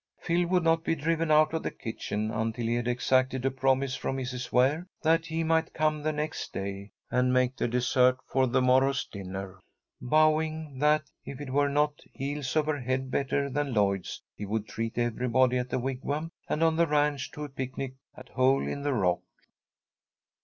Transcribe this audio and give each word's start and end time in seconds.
Phil 0.19 0.47
would 0.47 0.63
not 0.63 0.83
be 0.83 0.95
driven 0.95 1.29
out 1.29 1.53
of 1.53 1.61
the 1.61 1.69
kitchen 1.69 2.31
until 2.31 2.65
he 2.65 2.73
had 2.73 2.87
exacted 2.87 3.45
a 3.45 3.51
promise 3.51 3.93
from 3.95 4.17
Mrs. 4.17 4.51
Ware 4.51 4.87
that 5.03 5.27
he 5.27 5.43
might 5.43 5.75
come 5.75 6.01
the 6.01 6.11
next 6.11 6.51
day, 6.51 6.89
and 7.11 7.31
make 7.31 7.55
the 7.55 7.67
dessert 7.67 8.17
for 8.25 8.47
the 8.47 8.63
morrow's 8.63 9.05
dinner, 9.05 9.59
vowing 10.01 10.79
that, 10.79 11.03
if 11.23 11.39
it 11.39 11.51
were 11.51 11.69
not 11.69 12.01
heels 12.13 12.55
over 12.55 12.79
head 12.79 13.11
better 13.11 13.47
than 13.47 13.75
Lloyd's, 13.75 14.23
he 14.35 14.43
would 14.43 14.67
treat 14.67 14.97
everybody 14.97 15.59
at 15.59 15.69
the 15.69 15.77
Wigwam 15.77 16.31
and 16.49 16.63
on 16.63 16.77
the 16.77 16.87
ranch 16.87 17.29
to 17.33 17.43
a 17.43 17.49
picnic 17.49 17.93
at 18.17 18.29
Hole 18.29 18.67
in 18.67 18.81
the 18.81 18.93
rock. 18.95 19.21